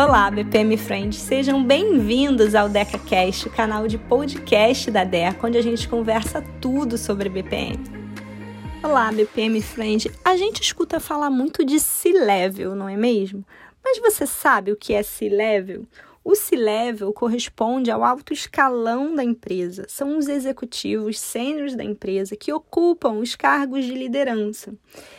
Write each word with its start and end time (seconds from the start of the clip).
Olá, 0.00 0.30
BPM 0.30 0.78
Friends, 0.78 1.18
sejam 1.18 1.62
bem-vindos 1.62 2.54
ao 2.54 2.70
DecaCast, 2.70 3.48
o 3.48 3.52
canal 3.52 3.86
de 3.86 3.98
podcast 3.98 4.90
da 4.90 5.04
Deca, 5.04 5.46
onde 5.46 5.58
a 5.58 5.62
gente 5.62 5.86
conversa 5.86 6.42
tudo 6.58 6.96
sobre 6.96 7.28
BPM. 7.28 7.78
Olá, 8.82 9.12
BPM 9.12 9.60
Friend. 9.60 10.10
A 10.24 10.38
gente 10.38 10.62
escuta 10.62 10.98
falar 11.00 11.28
muito 11.28 11.62
de 11.66 11.78
C-Level, 11.78 12.74
não 12.74 12.88
é 12.88 12.96
mesmo? 12.96 13.44
Mas 13.84 13.98
você 13.98 14.26
sabe 14.26 14.72
o 14.72 14.76
que 14.76 14.94
é 14.94 15.02
C-Level? 15.02 15.84
O 16.30 16.36
C-Level 16.36 17.12
corresponde 17.12 17.90
ao 17.90 18.04
alto 18.04 18.32
escalão 18.32 19.16
da 19.16 19.24
empresa. 19.24 19.84
São 19.88 20.16
os 20.16 20.28
executivos 20.28 21.18
sêniores 21.18 21.74
da 21.74 21.82
empresa 21.82 22.36
que 22.36 22.52
ocupam 22.52 23.14
os 23.14 23.34
cargos 23.34 23.84
de 23.84 23.94
liderança. 23.94 24.72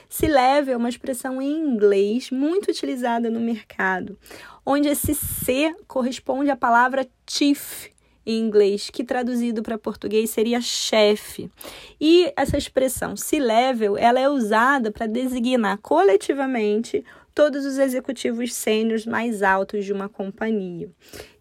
C-Level 0.08 0.74
é 0.74 0.78
uma 0.78 0.88
expressão 0.88 1.42
em 1.42 1.52
inglês 1.52 2.32
muito 2.32 2.72
utilizada 2.72 3.30
no 3.30 3.42
mercado, 3.42 4.18
onde 4.66 4.88
esse 4.88 5.14
C 5.14 5.76
corresponde 5.86 6.50
à 6.50 6.56
palavra 6.56 7.06
chief 7.30 7.90
em 8.26 8.40
inglês, 8.40 8.90
que 8.90 9.04
traduzido 9.04 9.62
para 9.62 9.78
português 9.78 10.30
seria 10.30 10.62
chefe. 10.62 11.52
E 12.00 12.32
essa 12.38 12.58
expressão 12.58 13.18
C-level, 13.18 13.98
ela 13.98 14.20
é 14.20 14.30
usada 14.30 14.92
para 14.92 15.08
designar 15.08 15.78
coletivamente 15.80 17.04
todos 17.34 17.66
os 17.66 17.78
executivos 17.78 18.54
sêniores 18.54 19.06
mais 19.06 19.42
altos 19.42 19.86
de 19.86 19.94
uma 19.94 20.10
companhia. 20.10 20.90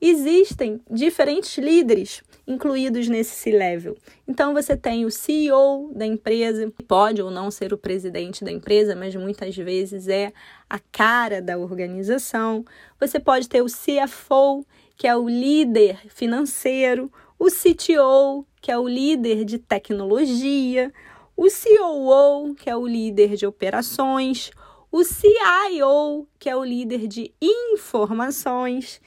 Existem 0.01 0.81
diferentes 0.91 1.59
líderes 1.59 2.23
incluídos 2.47 3.09
nesse 3.09 3.35
C-level. 3.37 3.97
Então 4.27 4.53
você 4.53 4.77
tem 4.77 5.05
o 5.05 5.11
CEO 5.11 5.93
da 5.95 6.07
empresa, 6.07 6.73
pode 6.87 7.23
ou 7.23 7.31
não 7.31 7.51
ser 7.51 7.73
o 7.73 7.79
presidente 7.79 8.45
da 8.45 8.51
empresa, 8.51 8.97
mas 8.97 9.15
muitas 9.15 9.57
vezes 9.57 10.09
é 10.09 10.33
a 10.69 10.79
cara 10.79 11.41
da 11.41 11.59
organização. 11.59 12.65
Você 12.99 13.21
pode 13.21 13.49
ter 13.49 13.63
o 13.63 13.67
CFO, 13.67 14.65
que 14.97 15.07
é 15.07 15.17
o 15.17 15.29
líder 15.29 15.99
financeiro, 16.09 17.11
o 17.39 17.47
CTO, 17.47 18.47
que 18.61 18.71
é 18.71 18.79
o 18.79 18.87
líder 18.87 19.45
de 19.45 19.59
tecnologia, 19.59 20.93
o 21.37 21.47
COO, 21.49 22.55
que 22.55 22.69
é 22.69 22.77
o 22.77 22.87
líder 22.87 23.35
de 23.35 23.47
operações, 23.47 24.51
o 24.91 25.05
CIO, 25.05 26.27
que 26.39 26.49
é 26.49 26.57
o 26.57 26.65
líder 26.65 27.07
de 27.07 27.33
informações, 27.41 29.01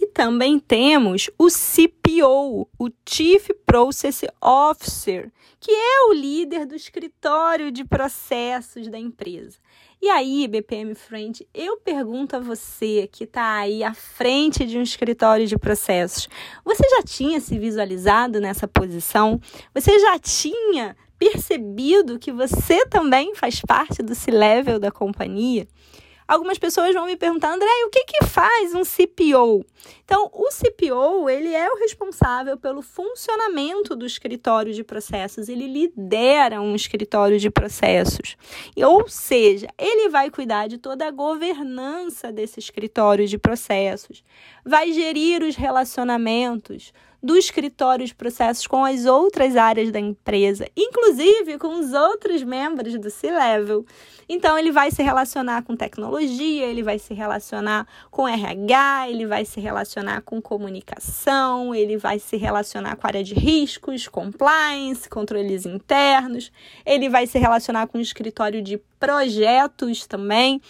e 0.00 0.06
também 0.06 0.60
temos 0.60 1.28
o 1.36 1.48
CPO, 1.48 2.68
o 2.78 2.88
Chief 3.08 3.48
Process 3.66 4.22
Officer, 4.40 5.32
que 5.58 5.72
é 5.72 6.04
o 6.08 6.12
líder 6.12 6.66
do 6.66 6.76
escritório 6.76 7.72
de 7.72 7.84
processos 7.84 8.86
da 8.86 8.98
empresa. 8.98 9.58
E 10.00 10.08
aí, 10.08 10.46
BPM 10.46 10.94
Friend, 10.94 11.44
eu 11.52 11.78
pergunto 11.78 12.36
a 12.36 12.38
você 12.38 13.08
que 13.10 13.24
está 13.24 13.56
aí 13.56 13.82
à 13.82 13.92
frente 13.92 14.64
de 14.64 14.78
um 14.78 14.82
escritório 14.82 15.48
de 15.48 15.58
processos: 15.58 16.28
você 16.64 16.88
já 16.88 17.02
tinha 17.02 17.40
se 17.40 17.58
visualizado 17.58 18.40
nessa 18.40 18.68
posição? 18.68 19.40
Você 19.74 19.98
já 19.98 20.16
tinha 20.20 20.96
percebido 21.18 22.18
que 22.18 22.32
você 22.32 22.86
também 22.86 23.34
faz 23.34 23.60
parte 23.60 24.02
do 24.02 24.14
C-level 24.14 24.78
da 24.78 24.90
companhia? 24.90 25.66
Algumas 26.28 26.58
pessoas 26.58 26.92
vão 26.92 27.06
me 27.06 27.16
perguntar, 27.16 27.54
André, 27.54 27.70
o 27.86 27.88
que, 27.88 28.04
que 28.04 28.26
faz 28.26 28.74
um 28.74 28.82
CPO? 28.82 29.64
Então, 30.04 30.30
o 30.30 30.48
CPO, 30.50 31.30
ele 31.30 31.54
é 31.54 31.70
o 31.70 31.78
responsável 31.78 32.58
pelo 32.58 32.82
funcionamento 32.82 33.96
do 33.96 34.04
escritório 34.04 34.74
de 34.74 34.84
processos, 34.84 35.48
ele 35.48 35.66
lidera 35.66 36.60
um 36.60 36.74
escritório 36.74 37.38
de 37.38 37.48
processos. 37.48 38.36
Ou 38.76 39.08
seja, 39.08 39.68
ele 39.78 40.10
vai 40.10 40.30
cuidar 40.30 40.66
de 40.66 40.76
toda 40.76 41.08
a 41.08 41.10
governança 41.10 42.30
desse 42.30 42.60
escritório 42.60 43.26
de 43.26 43.38
processos, 43.38 44.22
vai 44.62 44.92
gerir 44.92 45.42
os 45.42 45.56
relacionamentos, 45.56 46.92
do 47.22 47.36
escritório 47.36 48.06
de 48.06 48.14
processos 48.14 48.66
com 48.66 48.84
as 48.84 49.04
outras 49.04 49.56
áreas 49.56 49.90
da 49.90 49.98
empresa, 49.98 50.68
inclusive 50.76 51.58
com 51.58 51.80
os 51.80 51.92
outros 51.92 52.42
membros 52.42 52.98
do 52.98 53.10
C-Level. 53.10 53.84
Então, 54.28 54.58
ele 54.58 54.70
vai 54.70 54.90
se 54.90 55.02
relacionar 55.02 55.62
com 55.62 55.74
tecnologia, 55.74 56.66
ele 56.66 56.82
vai 56.82 56.98
se 56.98 57.14
relacionar 57.14 57.86
com 58.10 58.28
RH, 58.28 59.08
ele 59.08 59.26
vai 59.26 59.44
se 59.44 59.58
relacionar 59.58 60.20
com 60.20 60.40
comunicação, 60.40 61.74
ele 61.74 61.96
vai 61.96 62.18
se 62.18 62.36
relacionar 62.36 62.96
com 62.96 63.06
área 63.06 63.24
de 63.24 63.34
riscos, 63.34 64.06
compliance, 64.06 65.08
controles 65.08 65.66
internos, 65.66 66.52
ele 66.84 67.08
vai 67.08 67.26
se 67.26 67.38
relacionar 67.38 67.86
com 67.86 67.98
o 67.98 68.02
escritório 68.02 68.62
de 68.62 68.78
projetos 69.00 70.06
também, 70.06 70.60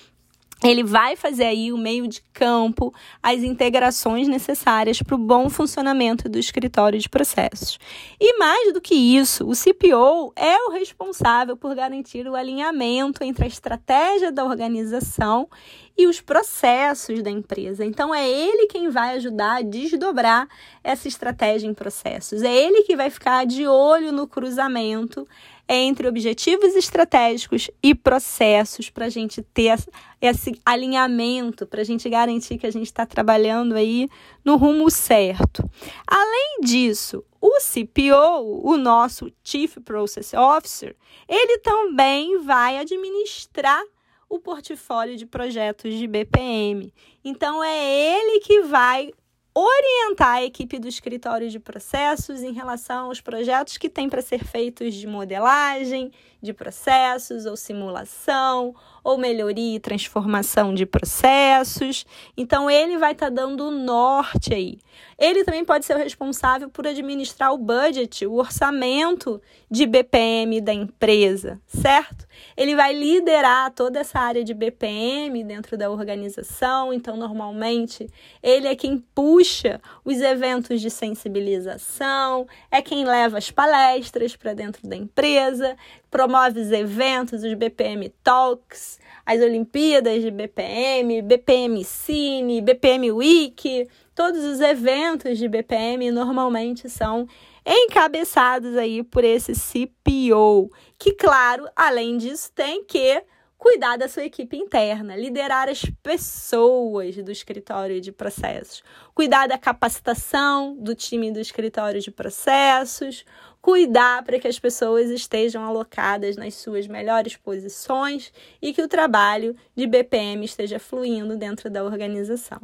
ele 0.63 0.83
vai 0.83 1.15
fazer 1.15 1.45
aí 1.45 1.73
o 1.73 1.79
meio 1.79 2.09
de 2.09 2.21
campo, 2.33 2.93
as 3.23 3.43
integrações 3.43 4.27
necessárias 4.27 5.01
para 5.01 5.15
o 5.15 5.19
bom 5.19 5.49
funcionamento 5.49 6.29
do 6.29 6.39
escritório 6.39 6.99
de 6.99 7.09
processos. 7.09 7.79
E 8.21 8.37
mais 8.39 8.73
do 8.73 8.81
que 8.81 8.95
isso, 8.95 9.49
o 9.49 9.53
CPO 9.53 10.33
é 10.35 10.57
o 10.67 10.73
responsável 10.73 11.57
por 11.57 11.75
garantir 11.77 12.27
o 12.27 12.35
alinhamento 12.35 13.23
entre 13.23 13.45
a 13.45 13.49
estratégia 13.49 14.33
da 14.33 14.45
organização 14.45 15.49
e 15.97 16.07
os 16.07 16.21
processos 16.21 17.23
da 17.23 17.31
empresa. 17.31 17.85
Então 17.85 18.15
é 18.15 18.29
ele 18.29 18.67
quem 18.67 18.89
vai 18.89 19.17
ajudar 19.17 19.59
a 19.59 19.63
desdobrar 19.63 20.49
essa 20.83 21.07
estratégia 21.09 21.69
em 21.69 21.75
processos. 21.75 22.43
É 22.43 22.55
ele 22.55 22.83
que 22.83 22.97
vai 22.97 23.11
ficar 23.11 23.45
de 23.47 23.67
olho 23.67 24.13
no 24.13 24.27
cruzamento 24.27 25.27
entre 25.69 26.09
objetivos 26.09 26.75
estratégicos 26.75 27.71
e 27.83 27.95
processos 27.95 28.89
para 28.89 29.07
a 29.07 29.11
gente 29.11 29.43
ter 29.43 29.79
esse 30.21 30.59
alinhamento, 30.65 31.67
para 31.67 31.83
a 31.83 31.85
gente 31.85 32.09
garantir 32.09 32.57
que 32.57 32.67
a 32.67 32.71
gente 32.71 32.87
está 32.87 33.05
trabalhando 33.05 33.75
aí 33.75 34.09
no 34.45 34.57
rumo 34.57 34.91
certo. 34.91 35.69
Além 36.07 36.61
disso, 36.63 37.23
o 37.41 37.59
CPO, 37.61 38.63
o 38.65 38.77
nosso 38.79 39.31
Chief 39.45 39.77
Process 39.85 40.33
Officer, 40.33 40.97
ele 41.29 41.59
também 41.59 42.39
vai 42.39 42.79
administrar 42.79 43.83
o 44.29 44.39
portfólio 44.39 45.17
de 45.17 45.27
projetos 45.27 45.95
de 45.95 46.07
BPM. 46.07 46.93
Então 47.25 47.63
é 47.63 48.19
ele 48.19 48.41
que 48.41 48.63
vai 48.63 49.13
orientar 49.61 50.37
a 50.37 50.45
equipe 50.45 50.79
do 50.79 50.87
escritório 50.87 51.51
de 51.51 51.59
processos 51.59 52.43
em 52.43 52.53
relação 52.53 53.07
aos 53.07 53.21
projetos 53.21 53.77
que 53.77 53.89
têm 53.89 54.09
para 54.09 54.23
ser 54.23 54.45
feitos 54.45 54.95
de 54.95 55.07
modelagem, 55.07 56.13
de 56.41 56.53
processos 56.53 57.45
ou 57.45 57.57
simulação, 57.57 58.75
ou 59.03 59.19
melhoria 59.19 59.77
e 59.77 59.81
transformação 59.81 60.73
de 60.75 60.87
processos. 60.87 62.07
Então, 62.37 62.71
ele 62.71 62.97
vai 62.99 63.13
estar 63.13 63.27
tá 63.27 63.31
dando 63.31 63.67
o 63.67 63.71
norte 63.71 64.55
aí. 64.55 64.79
Ele 65.19 65.43
também 65.43 65.65
pode 65.65 65.85
ser 65.85 65.97
o 65.97 65.99
responsável 65.99 66.69
por 66.69 66.87
administrar 66.87 67.53
o 67.53 67.59
budget, 67.59 68.25
o 68.27 68.35
orçamento 68.35 69.41
de 69.71 69.87
BPM 69.87 70.61
da 70.61 70.73
empresa, 70.73 71.61
certo? 71.67 72.27
Ele 72.57 72.77
vai 72.77 72.93
liderar 72.93 73.73
toda 73.73 73.99
essa 73.99 74.21
área 74.21 74.45
de 74.45 74.55
BPM 74.55 75.43
dentro 75.43 75.77
da 75.77 75.91
organização. 75.91 76.93
Então, 76.93 77.17
normalmente, 77.17 78.09
ele 78.43 78.69
é 78.69 78.77
quem 78.77 79.05
puxa 79.49 79.81
os 80.05 80.21
eventos 80.21 80.81
de 80.81 80.91
sensibilização, 80.91 82.47
é 82.71 82.83
quem 82.83 83.05
leva 83.05 83.39
as 83.39 83.51
palestras 83.51 84.37
para 84.37 84.53
dentro 84.53 84.87
da 84.87 84.97
empresa, 84.97 85.77
promove 86.11 86.61
os 86.61 86.71
eventos, 86.71 87.43
os 87.43 87.55
BPM 87.55 88.11
Talks, 88.23 88.99
as 89.25 89.41
Olimpíadas 89.41 90.23
de 90.23 90.31
BPM, 90.31 91.23
BPM 91.23 91.83
Cine, 91.85 92.61
BPM 92.61 93.11
Week, 93.13 93.89
todos 94.15 94.45
os 94.45 94.61
eventos 94.61 95.39
de 95.39 95.49
BPM 95.49 96.11
normalmente 96.11 96.89
são 96.91 97.27
encabeçados 97.67 98.77
aí 98.77 99.03
por 99.03 99.25
esse 99.25 99.53
CPO, 99.53 100.71
que 100.99 101.13
claro, 101.13 101.67
além 101.75 102.17
disso 102.17 102.51
tem 102.55 102.85
que 102.85 103.23
cuidar 103.59 103.97
da 103.97 104.09
sua 104.09 104.25
equipe 104.25 104.57
interna, 104.57 105.17
liderar 105.17 105.69
as 105.69 105.83
pessoas 106.03 107.17
do 107.17 107.33
escritório 107.33 108.01
de 108.01 108.13
processos, 108.13 108.85
cuidar 109.15 109.49
da 109.49 109.59
capacitação 109.59 110.77
do 110.77 110.95
time 110.95 111.33
do 111.33 111.41
escritório 111.41 112.01
de 112.01 112.11
processos, 112.11 113.25
cuidar 113.61 114.23
para 114.23 114.39
que 114.39 114.49
as 114.49 114.59
pessoas 114.59 115.11
estejam 115.11 115.65
alocadas 115.65 116.37
nas 116.37 116.55
suas 116.55 116.87
melhores 116.87 117.37
posições 117.37 118.33
e 118.63 118.73
que 118.73 118.83
o 118.83 118.89
trabalho 118.89 119.57
de 119.75 119.87
BPM 119.87 120.45
esteja 120.45 120.79
fluindo 120.79 121.37
dentro 121.37 121.69
da 121.69 121.85
organização. 121.85 122.61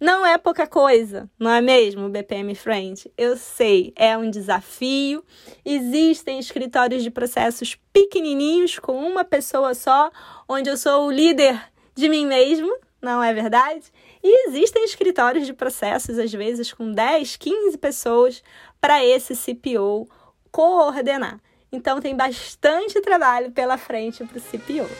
Não 0.00 0.24
é 0.24 0.38
pouca 0.38 0.66
coisa, 0.66 1.28
não 1.38 1.50
é 1.50 1.60
mesmo, 1.60 2.08
BPM 2.08 2.54
Friend? 2.54 3.10
Eu 3.16 3.36
sei, 3.36 3.92
é 3.94 4.16
um 4.16 4.30
desafio. 4.30 5.22
Existem 5.64 6.38
escritórios 6.38 7.02
de 7.02 7.10
processos 7.10 7.76
pequenininhos 7.92 8.78
com 8.78 8.96
uma 8.96 9.24
pessoa 9.24 9.74
só, 9.74 10.10
onde 10.48 10.70
eu 10.70 10.76
sou 10.76 11.06
o 11.06 11.10
líder 11.10 11.60
de 11.94 12.08
mim 12.08 12.26
mesmo, 12.26 12.74
não 13.02 13.22
é 13.22 13.32
verdade? 13.32 13.92
E 14.22 14.48
existem 14.48 14.84
escritórios 14.84 15.46
de 15.46 15.52
processos, 15.52 16.18
às 16.18 16.32
vezes, 16.32 16.72
com 16.72 16.90
10, 16.90 17.36
15 17.36 17.78
pessoas 17.78 18.42
para 18.80 19.04
esse 19.04 19.34
CPO 19.34 20.08
coordenar. 20.58 21.38
Então 21.70 22.00
tem 22.00 22.16
bastante 22.16 23.00
trabalho 23.00 23.52
pela 23.52 23.78
frente 23.78 24.24
para 24.24 24.38
o 24.38 24.40
CPO. 24.40 24.90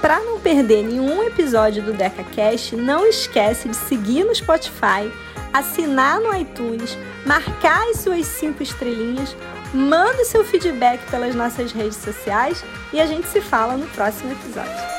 Para 0.00 0.20
não 0.20 0.40
perder 0.40 0.84
nenhum 0.84 1.22
episódio 1.22 1.82
do 1.82 1.92
DecaCast, 1.92 2.74
não 2.76 3.06
esquece 3.06 3.68
de 3.68 3.76
seguir 3.76 4.24
no 4.24 4.34
Spotify, 4.34 5.12
assinar 5.52 6.18
no 6.18 6.34
iTunes, 6.34 6.96
marcar 7.26 7.86
as 7.90 7.98
suas 7.98 8.24
cinco 8.24 8.62
estrelinhas, 8.62 9.36
manda 9.74 10.24
seu 10.24 10.42
feedback 10.42 11.04
pelas 11.10 11.34
nossas 11.34 11.72
redes 11.72 11.98
sociais 11.98 12.64
e 12.90 12.98
a 12.98 13.04
gente 13.04 13.28
se 13.28 13.42
fala 13.42 13.76
no 13.76 13.86
próximo 13.88 14.32
episódio. 14.32 14.95